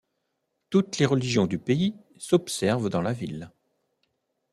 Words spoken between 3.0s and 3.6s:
la ville.